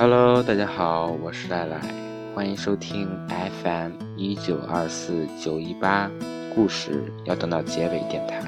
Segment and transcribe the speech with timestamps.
[0.00, 1.78] Hello，大家好，我是赖赖，
[2.34, 3.06] 欢迎收听
[3.62, 6.10] FM 一九二四九一八
[6.54, 8.42] 故事要等到结尾电台。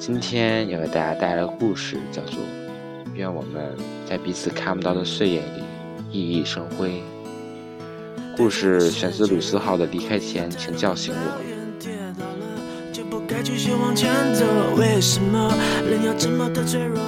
[0.00, 2.40] 今天要为大家带来的故事叫做
[3.14, 3.72] 《愿我们
[4.04, 5.62] 在彼此看不到的岁月里
[6.10, 6.88] 熠熠生辉》。
[8.36, 11.40] 故事选自鲁思浩的《离开前，请叫醒我》。
[13.28, 14.44] 该继续往前走，
[14.76, 15.54] 为什么
[15.88, 16.98] 人要这么的脆弱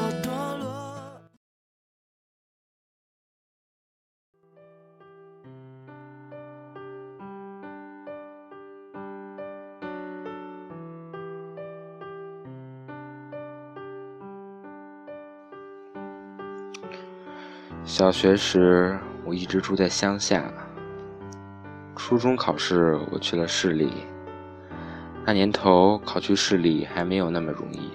[17.98, 20.44] 小学时，我一直住在乡下。
[21.96, 23.92] 初中考试，我去了市里。
[25.26, 27.90] 那年头，考去市里还没有那么容易。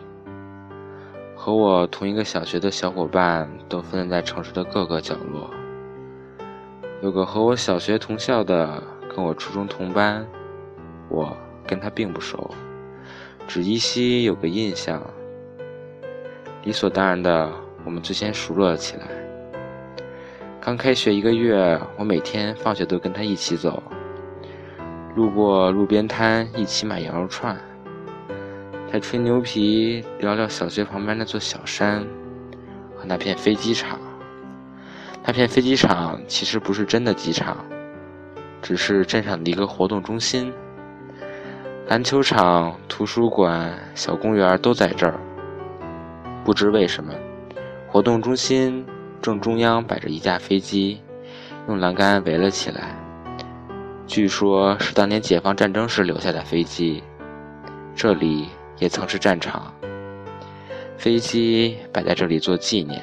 [1.38, 5.50] 和我同一个小学的小伙伴都分散在城市的各个角落。
[7.02, 8.84] 有个和我小学同校的，
[9.16, 10.28] 跟我初中同班，
[11.08, 11.34] 我
[11.66, 12.54] 跟他并不熟，
[13.48, 15.02] 只依稀有个印象。
[16.66, 17.50] 理所当然的，
[17.86, 19.23] 我们最先熟络了起来。
[20.66, 23.84] 刚开学一个月，我每天放学都跟他一起走，
[25.14, 27.60] 路过路边摊一起买羊肉串，
[28.90, 32.00] 再吹牛皮聊聊小学旁边那座小山
[32.96, 34.00] 和那片飞机场。
[35.26, 37.58] 那片飞机场其实不是真的机场，
[38.62, 40.54] 只是镇上的一个活动中心，
[41.90, 45.20] 篮球场、图书馆、小公园都在这儿。
[46.46, 47.14] 不知为什么，
[47.86, 48.86] 活动中心。
[49.24, 51.00] 正中央摆着一架飞机，
[51.70, 52.94] 用栏杆围了起来。
[54.06, 57.02] 据说，是当年解放战争时留下的飞机。
[57.96, 58.50] 这里
[58.80, 59.74] 也曾是战场。
[60.98, 63.02] 飞机摆在这里做纪念，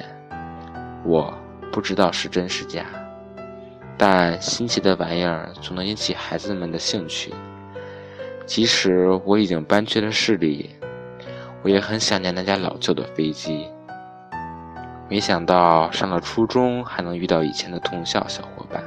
[1.03, 1.33] 我
[1.71, 2.85] 不知道是真是假，
[3.97, 7.33] 但新奇的玩意儿总能引起孩子们的兴趣。
[8.45, 10.69] 即使我已经搬去了市里，
[11.63, 13.65] 我也很想念那架老旧的飞机。
[15.11, 18.81] 没想到上了初中还能遇到以前的同校小伙伴，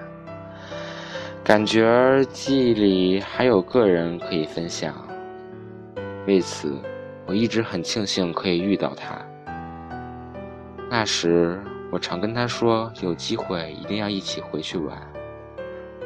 [1.45, 4.95] 感觉记忆里还有个人可以分享。
[6.27, 6.75] 为此，
[7.27, 9.19] 我一直很庆幸可以遇到他。
[10.89, 14.97] 那时我常跟他说，有机会一定要一起回去玩。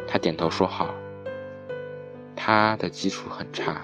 [0.04, 0.92] 他点头说好。
[2.34, 3.82] 他的基础很差，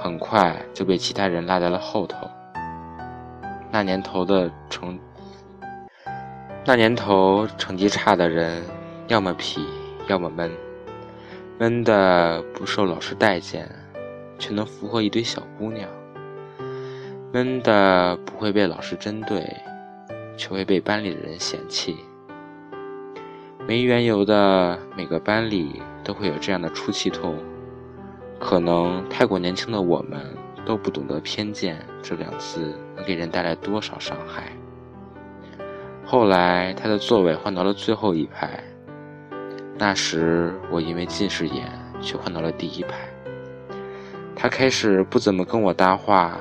[0.00, 2.26] 很快就被其他人落在了后头。
[3.70, 4.98] 那年头的成。
[6.68, 8.60] 那年头，成绩差的人，
[9.06, 9.60] 要么痞，
[10.08, 10.50] 要么闷。
[11.60, 13.70] 闷的不受老师待见，
[14.36, 15.86] 却能俘获一堆小姑娘；
[17.32, 19.48] 闷的不会被老师针对，
[20.36, 21.94] 却会被班里的人嫌弃。
[23.68, 27.36] 没缘由的，每个班里都会有这样的出气筒。
[28.40, 30.20] 可能太过年轻的我们，
[30.64, 34.50] 都不懂得偏见这两字能给人带来多少伤害。
[36.08, 38.62] 后来，他的座位换到了最后一排。
[39.76, 41.68] 那时，我因为近视眼，
[42.00, 42.94] 却换到了第一排。
[44.36, 46.38] 他开始不怎么跟我搭话，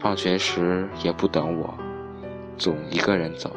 [0.00, 1.72] 放学时也不等我，
[2.58, 3.54] 总一个人走。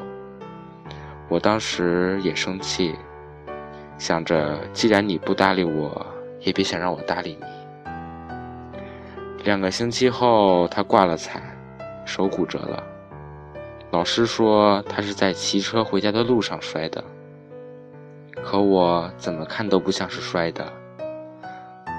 [1.28, 2.94] 我当时也生气，
[3.98, 6.06] 想着既然你不搭理我，
[6.42, 7.94] 也别想让我搭理你。
[9.44, 11.42] 两个星期后，他挂了彩，
[12.06, 12.84] 手骨折了。
[13.94, 17.04] 老师说他是在骑车回家的路上摔的，
[18.44, 20.66] 可我怎么看都不像是摔的。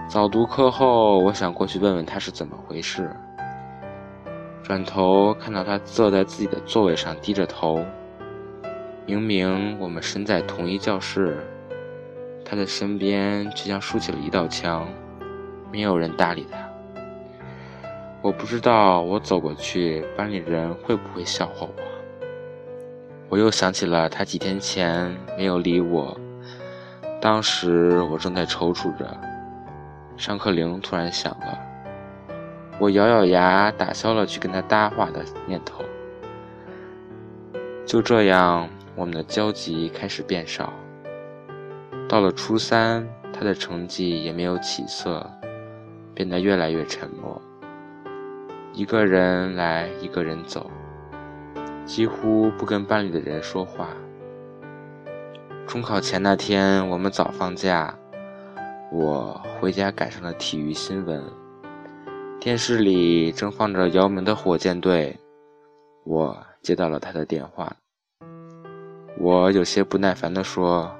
[0.09, 3.09] 早读课后，我想过去问问他是怎么回事，
[4.61, 7.85] 转头看到他坐在自己的座位上低着头。
[9.07, 11.39] 明明我们身在同一教室，
[12.45, 14.89] 他的身边却像竖起了一道墙，
[15.71, 16.59] 没有人搭理他。
[18.21, 21.94] 我不知道我走过去，班里人会不会笑话我。
[23.35, 26.17] 我又想起了他几天前没有理我，
[27.21, 29.05] 当时我正在踌躇着，
[30.17, 31.59] 上课铃突然响了，
[32.79, 35.83] 我咬咬牙打消了去跟他搭话的念头。
[37.85, 40.73] 就这样，我们的交集开始变少。
[42.09, 45.29] 到了初三，他的成绩也没有起色，
[46.15, 47.43] 变得越来越沉默。
[48.73, 50.71] 一个人来，一个人走，
[51.85, 53.89] 几乎不跟班里的人说话。
[55.67, 57.97] 中考前那天，我们早放假，
[58.93, 61.23] 我回家赶上了体育新闻，
[62.41, 65.19] 电视里正放着姚明的火箭队，
[66.05, 67.75] 我接到了他的电话。
[69.19, 70.91] 我有些不耐烦地说：“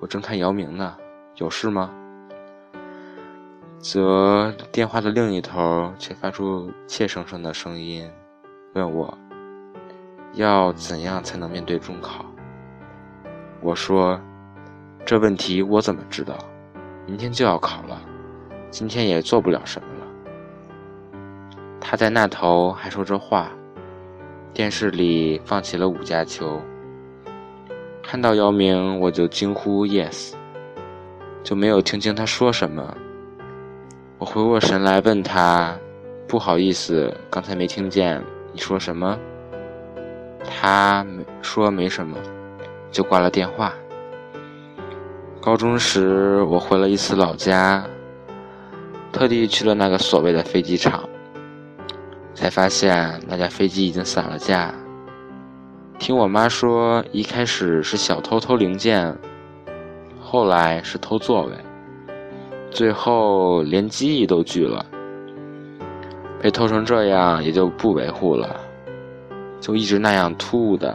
[0.00, 0.96] 我正看姚明呢，
[1.36, 1.90] 有事吗？”
[3.78, 8.10] 则电话的另一头却发出怯生生的声音，
[8.74, 9.16] 问我
[10.34, 12.24] ：“要怎样才能面对中考？”
[13.60, 14.20] 我说
[15.06, 16.36] ：“这问题我怎么知道？
[17.06, 18.00] 明天就要考了，
[18.70, 20.06] 今天也做不了什么了。”
[21.80, 23.50] 他在那头还说着话，
[24.52, 26.60] 电视里放起了五加球。
[28.02, 30.32] 看到姚明，我就惊呼 “yes”，
[31.42, 32.96] 就没有听清他说什么。
[34.18, 35.76] 我回过神来问他
[36.28, 38.22] ：“不好意思，刚才没听见
[38.52, 39.18] 你说什么。”
[40.46, 41.04] 他
[41.42, 42.16] 说没什么，
[42.90, 43.72] 就挂了电话。
[45.40, 47.84] 高中时我回了一次老家，
[49.12, 51.08] 特地去了那个所谓的飞机场，
[52.34, 54.74] 才发现那架飞机已经散了架。
[55.98, 59.16] 听我妈说，一开始是小偷偷零件，
[60.20, 61.52] 后来是偷座位。
[62.70, 64.84] 最后连机翼都锯了，
[66.40, 68.60] 被偷成这样也就不维护了，
[69.64, 70.94] 就一直那样突兀的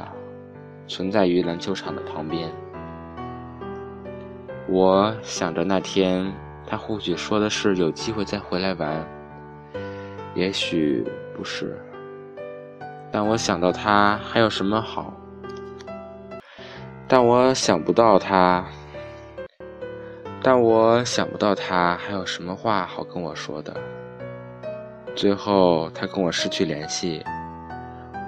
[0.85, 2.47] 存在于篮球场的旁边。
[4.67, 6.31] 我想着那天
[6.67, 9.03] 他或许说的是有机会再回来玩，
[10.35, 11.03] 也许
[11.35, 11.81] 不是，
[13.11, 15.11] 但我想到他还有什么好，
[17.07, 18.63] 但我想不到他。
[20.43, 23.75] 但我想不到他还有什么话好跟我说的。
[25.15, 27.23] 最后他跟我失去联系，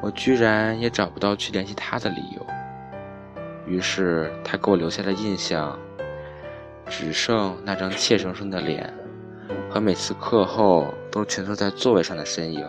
[0.01, 2.45] 我居然也找不到去联系他的理由。
[3.67, 5.77] 于是他给我留下的印象，
[6.87, 8.91] 只剩那张怯生生的脸
[9.69, 12.65] 和每次课后都蜷缩在座位上的身影。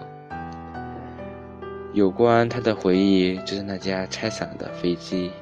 [1.93, 5.32] 有关他的回忆，就在那架拆散了的飞机，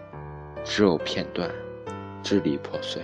[0.64, 1.50] 只有片段，
[2.22, 3.02] 支离破碎。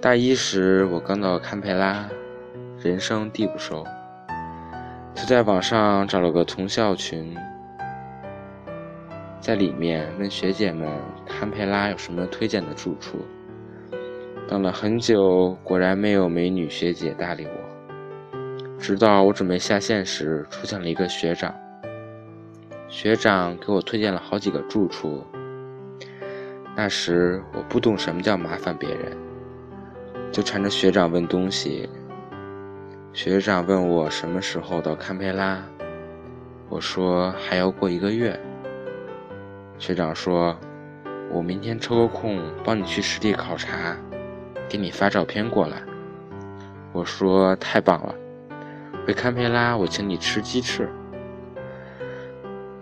[0.00, 2.08] 大一时，我刚到堪培拉，
[2.78, 3.86] 人生地不熟，
[5.14, 7.34] 就在网上找了个同校群，
[9.40, 10.90] 在里面问学姐们
[11.24, 13.18] 堪培拉有什么推荐的住处。
[14.46, 18.38] 等了很久，果然没有美女学姐搭理我。
[18.78, 21.54] 直到我准备下线时，出现了一个学长。
[22.88, 25.24] 学长给我推荐了好几个住处。
[26.76, 29.16] 那时我不懂什么叫麻烦别人。
[30.30, 31.88] 就缠着学长问东西。
[33.14, 35.62] 学长问我什么时候到堪培拉，
[36.68, 38.38] 我说还要过一个月。
[39.78, 40.58] 学长说
[41.30, 43.96] ：“我明天抽个空帮你去实地考察，
[44.68, 45.80] 给你发照片过来。”
[46.90, 48.12] 我说：“太棒了，
[49.06, 50.90] 回堪培拉我请你吃鸡翅。”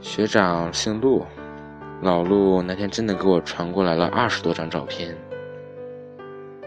[0.00, 1.26] 学长姓陆，
[2.00, 5.14] 老陆那天真的给我传过来了二十多张照片。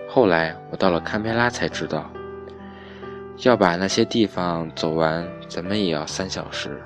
[0.07, 2.11] 后来我到了堪培拉才知道，
[3.43, 6.81] 要把那些地方走完，怎么也要三小时。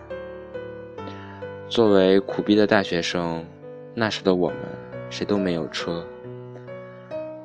[1.67, 3.45] 作为苦逼的大学生，
[3.93, 4.57] 那时的我们
[5.09, 6.05] 谁都没有车。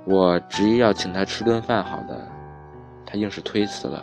[0.05, 2.29] 我执意要请他吃顿饭，好的，
[3.07, 4.03] 他硬是推辞了。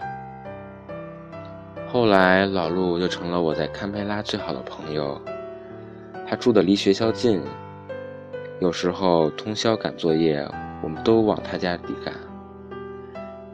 [1.88, 5.20] 后来老陆就成了我在堪培拉最好的朋友，
[6.28, 7.42] 他住的离学校近，
[8.60, 10.48] 有时候通宵赶作业。
[10.84, 12.12] 我们都往他家里赶。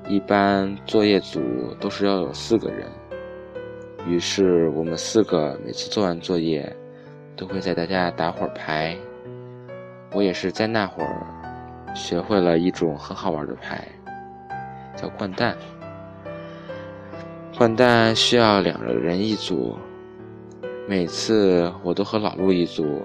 [0.09, 1.41] 一般作业组
[1.81, 2.89] 都是要有四个人，
[4.07, 6.73] 于是我们四个每次做完作业，
[7.35, 8.97] 都会在大家打会儿牌。
[10.13, 11.27] 我也是在那会儿
[11.93, 13.85] 学会了一种很好玩的牌，
[14.95, 15.57] 叫掼蛋。
[17.51, 19.75] 掼蛋需要两个人一组，
[20.87, 23.01] 每次我都和老陆一组，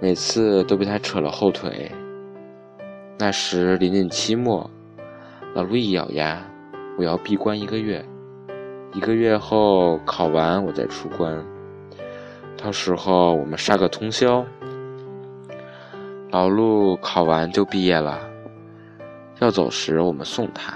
[0.00, 1.90] 每次都被他扯了后腿。
[3.18, 4.70] 那时临近期末，
[5.56, 6.46] 老陆一咬牙，
[6.98, 8.04] 我要闭关一个月，
[8.92, 11.42] 一个月后考完我再出关，
[12.62, 14.44] 到时候我们杀个通宵。
[16.30, 18.20] 老陆考完就毕业了，
[19.38, 20.74] 要走时我们送他，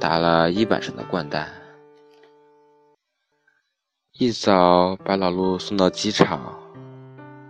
[0.00, 1.46] 打了一晚上的掼蛋。
[4.18, 6.52] 一早把老陆送到机场，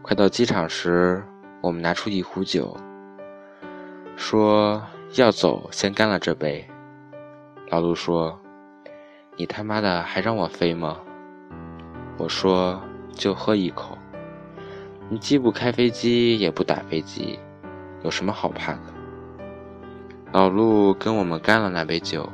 [0.03, 1.25] 快到机场时，
[1.63, 2.77] 我们拿出一壶酒。
[4.15, 4.83] 说
[5.15, 6.67] 要走，先干了这杯。
[7.69, 8.41] 老陆说
[9.37, 10.99] ：“你他妈的还让我飞吗？”
[12.17, 12.81] 我说
[13.13, 13.99] ：“就喝一口。
[15.11, 17.39] 你既不开飞机，也不打飞机，
[18.03, 18.81] 有什么好怕的？”
[20.33, 22.27] 老陆跟我们干了那杯酒，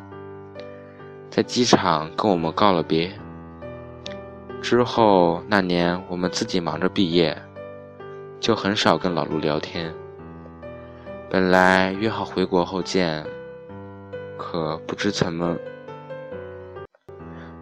[1.29, 3.13] 在机场跟我们告了别。
[4.63, 7.37] 之后那年，我们自己忙着毕业，
[8.39, 9.93] 就很少跟老陆聊天。
[11.31, 13.23] 本来约好回国后见，
[14.39, 15.55] 可不知怎么，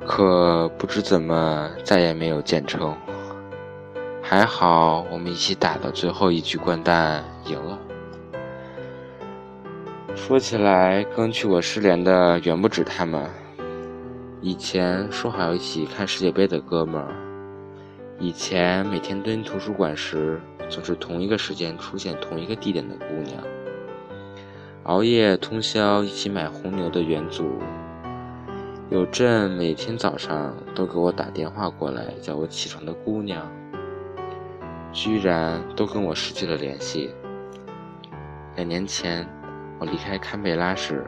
[0.06, 2.96] 可不知怎么再也没有见成。
[4.22, 7.76] 还好我们一起打的最后一局掼蛋赢了。
[10.14, 13.28] 说起来，跟去我失联的远不止他们。
[14.40, 17.12] 以前说好一起看世界杯的哥们儿，
[18.20, 23.42] 以前每天蹲图书馆时总是同一个时间出现同一个地点的姑娘。
[24.86, 27.58] 熬夜通宵一起买红牛的元祖，
[28.88, 33.50] 有阵每天早上都给我打电话过来叫我起床的姑娘，
[34.92, 37.10] 居然都跟我失去了联系。
[38.54, 39.26] 两年前
[39.80, 41.04] 我离开堪培拉时，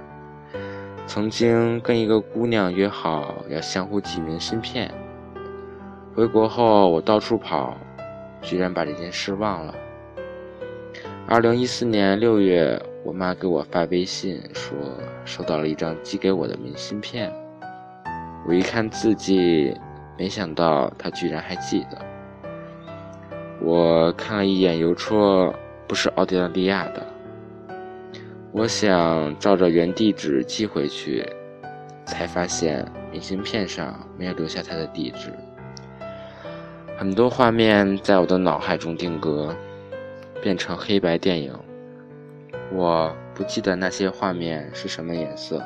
[1.06, 4.92] 曾经跟一个姑娘约好要相互寄明信片，
[6.16, 7.76] 回国后我到处跑，
[8.42, 9.72] 居然把这件事忘了。
[11.28, 12.82] 二零一四年六月。
[13.08, 14.76] 我妈给我发微信说
[15.24, 17.32] 收到了一张寄给我的明信片，
[18.46, 19.74] 我一看字迹，
[20.18, 21.96] 没想到她居然还记得。
[23.62, 25.54] 我看了一眼邮戳，
[25.86, 27.02] 不是奥地利亚的。
[28.52, 31.26] 我想照着原地址寄回去，
[32.04, 35.32] 才发现明信片上没有留下她的地址。
[36.98, 39.56] 很多画面在我的脑海中定格，
[40.42, 41.58] 变成黑白电影。
[42.70, 45.62] 我不记得那些画面是什么颜色，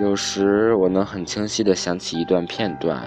[0.00, 3.02] 有时我能很清晰地想起一段片段，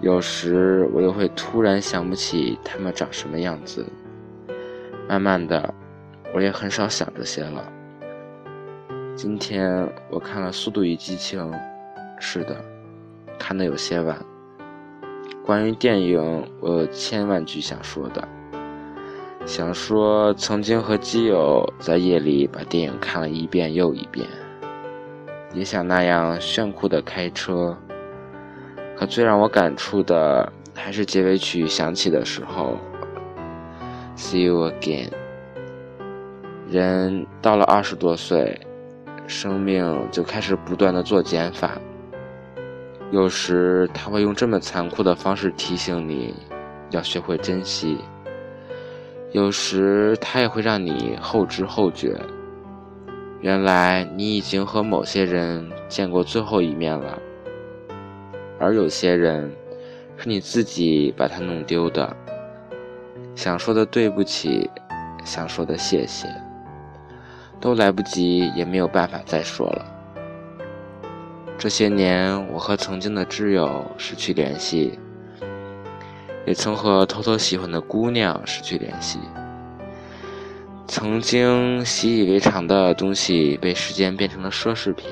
[0.00, 3.84] 有时我又会突然想不起他们长什么样子。
[5.08, 5.74] 慢慢的，
[6.32, 7.64] 我也很少想这些了。
[9.16, 11.50] 今天我看了《速度与激情》，
[12.20, 12.56] 是的，
[13.38, 14.16] 看得有些晚。
[15.44, 18.26] 关于电影，我有千万句想说的。
[19.46, 24.26] 想说，曾经和基友在夜里把电影看了一遍又一遍，
[25.52, 27.76] 也想那样炫酷的开车。
[28.96, 32.78] 可最让我感触的，还是结尾曲响起的时候
[34.16, 35.08] ，See you again。
[36.68, 38.60] 人到了二十多岁，
[39.26, 41.72] 生命就开始不断的做减法。
[43.10, 46.34] 有时他会用这么残酷的方式提醒你，
[46.90, 47.98] 要学会珍惜。
[49.32, 52.20] 有时他也会让你后知后觉，
[53.40, 57.16] 原来你已经和某些人见过最后一面了，
[58.58, 59.48] 而有些人
[60.16, 62.16] 是你自己把他弄丢的。
[63.36, 64.68] 想说的对不起，
[65.24, 66.26] 想说的谢谢，
[67.60, 69.86] 都来不及，也没有办法再说了。
[71.56, 74.98] 这些年，我和曾经的挚友失去联系。
[76.50, 79.20] 也曾和偷偷喜欢的姑娘失去联系，
[80.88, 85.08] 曾经习以为常的东西被时间变成了奢侈品，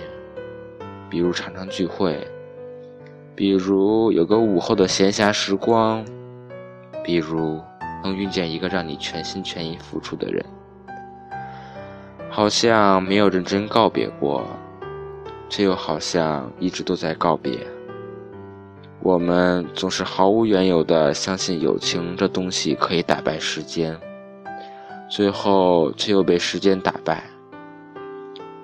[1.09, 2.27] 比如常常聚会，
[3.37, 6.05] 比如有个午后的闲暇时光，
[7.05, 7.61] 比如
[8.03, 10.45] 能遇见一个让你全心全意付出的人，
[12.29, 14.45] 好像没有认真告别过，
[15.49, 17.65] 却又好像一直都在告别。
[19.09, 23.99] 我们总是毫无缘由地相信友情这东西可以打败时间，
[25.09, 27.25] 最后却又被时间打败。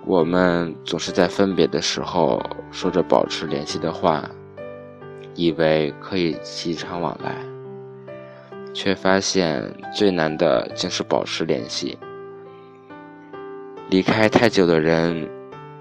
[0.04, 4.30] 我们总是在分别的时候说着保持联系的话，
[5.34, 7.34] 以为可以习常往来，
[8.74, 11.96] 却发现最难的竟是保持联系。
[13.88, 15.26] 离开太久的人，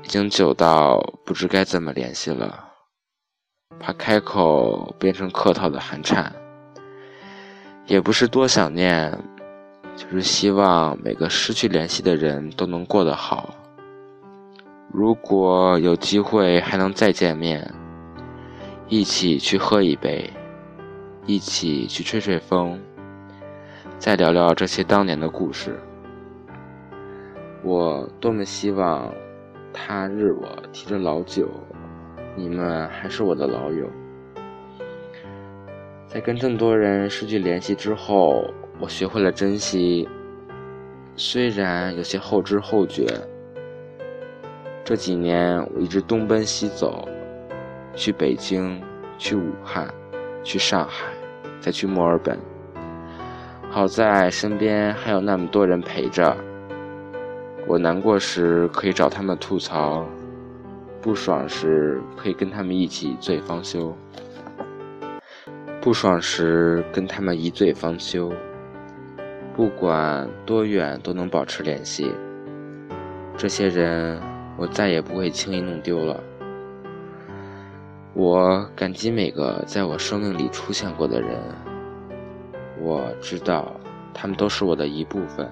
[0.05, 2.69] 已经久到不知该怎么联系了。
[3.79, 6.33] 怕开口变成客套的寒颤，
[7.85, 9.11] 也不是多想念，
[9.95, 13.53] 就是希望每个失去联系的人都能过得好。
[14.91, 17.73] 如果有机会还能再见面，
[18.87, 20.31] 一起去喝一杯，
[21.25, 22.79] 一起去吹吹风，
[23.97, 25.77] 再聊聊这些当年的故事，
[27.63, 29.11] 我多么希望
[29.73, 31.49] 他日我提着老酒。
[32.35, 33.87] 你们还是我的老友，
[36.07, 38.45] 在跟这么多人失去联系之后，
[38.79, 40.09] 我学会了珍惜。
[41.15, 43.05] 虽然有些后知后觉，
[44.83, 47.07] 这几年我一直东奔西走，
[47.93, 48.81] 去北京，
[49.19, 49.87] 去武汉，
[50.43, 51.13] 去上海，
[51.59, 52.37] 再去墨尔本。
[53.69, 56.35] 好在身边还有那么多人陪着，
[57.67, 60.03] 我难过时可以找他们吐槽。
[61.03, 63.93] 不爽时可以跟他们一起一醉方休，
[65.81, 68.31] 不爽时跟他们一醉方休，
[69.53, 72.09] 不管多远都能保持联系。
[73.35, 74.17] 这些人，
[74.57, 76.23] 我再也不会轻易弄丢了。
[78.13, 81.37] 我感激每个在我生命里出现过的人，
[82.79, 83.75] 我知道
[84.13, 85.49] 他们都是我的一部分，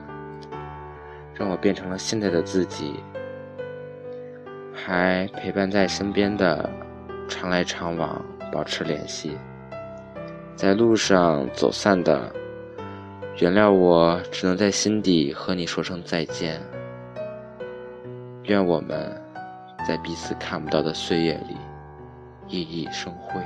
[1.34, 3.04] 让我变成了现在的自己。
[4.74, 6.70] 还陪伴在身边的，
[7.28, 9.38] 常来常往，保持联系。
[10.56, 12.32] 在路上走散的，
[13.40, 16.62] 原谅我，只能在心底和你说声再见。
[18.44, 19.22] 愿我们
[19.88, 21.56] 在彼此看不到的岁月里，
[22.48, 23.42] 熠熠生辉。